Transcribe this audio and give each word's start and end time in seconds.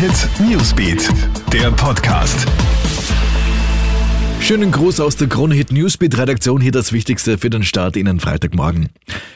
Hit 0.00 0.30
Newsbeat, 0.48 1.10
der 1.52 1.70
Podcast. 1.72 2.46
Schönen 4.40 4.72
Gruß 4.72 4.98
aus 4.98 5.16
der 5.16 5.28
Krone 5.28 5.54
Hit 5.54 5.72
Newsbeat 5.72 6.16
Redaktion. 6.16 6.62
Hier 6.62 6.72
das 6.72 6.94
Wichtigste 6.94 7.36
für 7.36 7.50
den 7.50 7.64
Start 7.64 7.98
in 7.98 8.06
den 8.06 8.18
Freitagmorgen. 8.18 8.88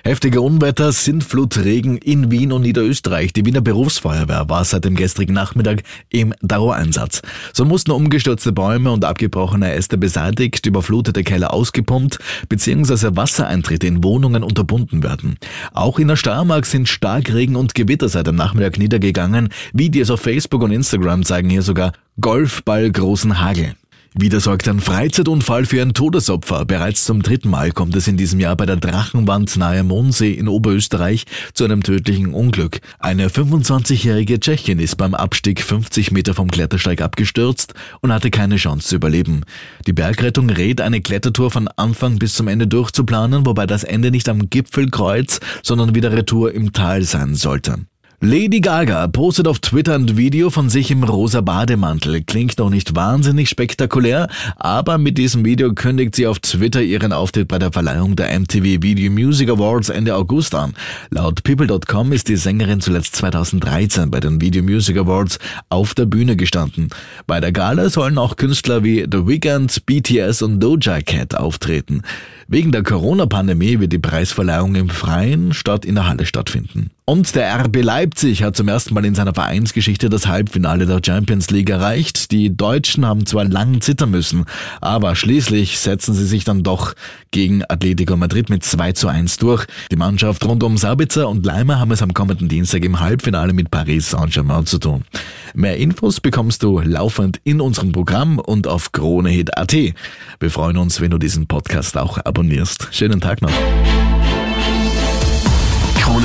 Heftige 0.07 0.43
Unwetter, 0.43 0.93
Sintflutregen 0.93 1.97
in 1.97 2.31
Wien 2.31 2.53
und 2.53 2.61
Niederösterreich. 2.61 3.33
Die 3.33 3.47
Wiener 3.47 3.63
Berufsfeuerwehr 3.63 4.51
war 4.51 4.63
seit 4.67 4.85
dem 4.85 4.97
gestrigen 4.97 5.33
Nachmittag 5.33 5.83
im 6.11 6.35
Dauereinsatz. 6.43 7.23
So 7.55 7.65
mussten 7.65 7.91
umgestürzte 7.91 8.53
Bäume 8.53 8.93
und 8.93 9.07
abgebrochene 9.07 9.73
Äste 9.73 9.97
beseitigt, 9.97 10.67
überflutete 10.67 11.25
Keller 11.25 11.55
ausgepumpt 11.55 12.19
bzw. 12.51 13.17
Wassereintritte 13.17 13.87
in 13.87 14.05
Wohnungen 14.05 14.43
unterbunden 14.43 15.03
werden. 15.03 15.39
Auch 15.73 15.99
in 15.99 16.09
der 16.09 16.17
Steiermark 16.17 16.67
sind 16.67 16.87
Starkregen 16.87 17.57
und 17.57 17.75
Gewitter 17.75 18.11
seit 18.11 18.27
dem 18.27 18.37
Nachmittag 18.37 18.77
niedergegangen. 18.77 19.49
Videos 19.73 20.11
auf 20.11 20.21
Facebook 20.21 20.63
und 20.63 20.73
Instagram 20.73 21.25
zeigen 21.25 21.49
hier 21.49 21.63
sogar 21.63 21.93
Golfball 22.21 22.93
großen 22.93 23.41
Hagel. 23.41 23.75
Wieder 24.17 24.39
sorgt 24.39 24.69
ein 24.69 24.79
Freizeitunfall 24.79 25.65
für 25.65 25.83
ein 25.83 25.93
Todesopfer. 25.93 26.65
Bereits 26.65 27.05
zum 27.05 27.21
dritten 27.21 27.51
Mal 27.51 27.73
kommt 27.73 27.97
es 27.97 28.07
in 28.07 28.17
diesem 28.17 28.39
Jahr 28.39 28.55
bei 28.55 28.65
der 28.65 28.77
Drachenwand 28.77 29.57
nahe 29.57 29.83
Mondsee 29.83 30.31
in 30.31 30.47
Oberösterreich 30.47 31.25
zu 31.53 31.65
einem 31.65 31.83
tödlichen 31.83 32.33
Unglück. 32.33 32.79
Eine 33.01 33.27
25-jährige 33.29 34.39
Tschechin 34.39 34.79
ist 34.79 34.95
beim 34.99 35.15
Abstieg 35.15 35.61
50 35.61 36.13
Meter 36.13 36.33
vom 36.33 36.49
Klettersteig 36.49 37.03
abgestürzt 37.03 37.75
und 38.03 38.13
hatte 38.13 38.31
keine 38.31 38.55
Chance 38.55 38.87
zu 38.87 38.95
überleben. 38.95 39.41
Die 39.89 39.93
Bergrettung 39.93 40.49
rät, 40.49 40.81
eine 40.81 41.01
Klettertour 41.01 41.51
von 41.51 41.67
Anfang 41.67 42.21
bis 42.21 42.35
zum 42.35 42.47
Ende 42.47 42.69
durchzuplanen, 42.69 43.45
wobei 43.47 43.67
das 43.67 43.83
Ende 43.83 44.13
nicht 44.13 44.29
am 44.29 44.49
Gipfelkreuz, 44.49 45.41
sondern 45.65 45.97
wieder 45.97 46.13
Retour 46.13 46.55
im 46.55 46.73
Tal 46.73 47.03
sein 47.03 47.35
sollte. 47.35 47.81
Lady 48.21 48.61
Gaga 48.61 49.07
postet 49.09 49.47
auf 49.49 49.59
Twitter 49.59 49.95
ein 49.95 50.17
Video 50.17 50.49
von 50.49 50.71
sich 50.71 50.91
im 50.91 51.05
rosa 51.05 51.43
Bademantel. 51.43 52.23
Klingt 52.23 52.59
noch 52.59 52.71
nicht 52.71 52.95
wahnsinnig 52.95 53.51
spektakulär, 53.51 54.29
aber 54.57 54.97
mit 54.97 55.19
diesem 55.19 55.45
Video 55.45 55.75
kündigt 55.75 56.17
sie 56.17 56.27
auf 56.27 56.39
Twitter 56.39 56.81
ihren 56.81 57.13
Auftritt 57.13 57.49
bei 57.49 57.59
der 57.59 57.73
Verleihung 57.73 58.17
der 58.17 58.39
MTV 58.39 58.83
Video 58.83 59.11
Music 59.11 59.51
Awards 59.51 59.91
Ende 59.91 60.15
August 60.15 60.55
an. 60.55 60.75
Laut 61.11 61.43
People.com 61.43 62.13
ist 62.13 62.29
die 62.29 62.37
Sängerin 62.37 62.81
zuletzt 62.81 63.17
2013 63.17 64.11
bei 64.11 64.21
den 64.21 64.41
Video 64.41 64.63
Music 64.63 64.97
Awards 64.97 65.39
auf 65.69 65.93
der 65.93 66.07
Bühne 66.07 66.37
gestanden. 66.37 66.89
Bei 67.27 67.41
der 67.41 67.53
Gala 67.53 67.91
sollen 67.91 68.17
auch 68.17 68.37
Künstler 68.37 68.85
wie 68.85 69.01
The 69.01 69.27
Weeknd, 69.27 69.85
BTS 69.85 70.41
und 70.41 70.61
Doja 70.61 71.03
Cat 71.03 71.35
auftreten. 71.35 72.03
Wegen 72.49 72.73
der 72.73 72.85
Corona-Pandemie 72.85 73.81
wird 73.81 73.93
die 73.93 73.99
Preisverleihung 73.99 74.77
im 74.77 74.89
Freien 74.89 75.53
statt 75.53 75.85
in 75.85 75.97
der 75.97 76.09
Halle 76.09 76.25
stattfinden. 76.25 76.91
Und 77.07 77.35
der 77.35 77.55
RB 77.63 77.83
Leipzig 77.83 78.43
hat 78.43 78.57
zum 78.57 78.67
ersten 78.67 78.95
Mal 78.95 79.05
in 79.05 79.15
seiner 79.15 79.35
Vereinsgeschichte 79.35 80.09
das 80.09 80.27
Halbfinale 80.27 80.87
der 80.87 81.03
Champions 81.05 81.51
League 81.51 81.69
erreicht. 81.69 82.31
Die 82.31 82.57
Deutschen 82.57 83.05
haben 83.05 83.27
zwar 83.27 83.45
lang 83.45 83.83
zittern 83.83 84.11
müssen, 84.11 84.47
aber 84.81 85.15
schließlich 85.15 85.79
setzen 85.79 86.15
sie 86.15 86.25
sich 86.25 86.45
dann 86.45 86.63
doch 86.63 86.95
gegen 87.31 87.63
Atletico 87.69 88.17
Madrid 88.17 88.49
mit 88.49 88.65
2 88.65 88.93
zu 88.93 89.09
1 89.09 89.37
durch. 89.37 89.67
Die 89.91 89.97
Mannschaft 89.97 90.47
rund 90.47 90.63
um 90.63 90.79
Sabitzer 90.79 91.29
und 91.29 91.45
Leimer 91.45 91.79
haben 91.79 91.91
es 91.91 92.01
am 92.01 92.15
kommenden 92.15 92.49
Dienstag 92.49 92.83
im 92.87 92.99
Halbfinale 93.01 93.53
mit 93.53 93.71
Paris 93.71 94.09
Saint-Germain 94.09 94.65
zu 94.65 94.79
tun. 94.79 95.05
Mehr 95.53 95.77
Infos 95.77 96.23
bekommst 96.23 96.63
du 96.63 96.81
laufend 96.81 97.39
in 97.45 97.61
unserem 97.61 97.93
Programm 97.93 98.39
und 98.39 98.67
auf 98.67 98.93
KroneHit.at. 98.93 99.75
Wir 99.75 100.51
freuen 100.51 100.79
uns, 100.79 101.03
wenn 101.03 101.11
du 101.11 101.19
diesen 101.19 101.49
Podcast 101.49 101.99
auch 101.99 102.17
abonnierst. 102.17 102.89
Schönen 102.93 103.21
Tag 103.21 103.43
noch. 103.43 103.53